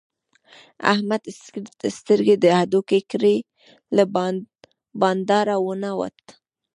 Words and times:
احمد 0.93 1.21
سترګې 1.97 2.35
د 2.39 2.45
هډوکې 2.57 2.99
کړې؛ 3.11 3.37
له 3.95 4.03
بانډاره 4.99 5.55
و 5.59 5.67
نه 5.83 5.91
وت. 5.99 6.19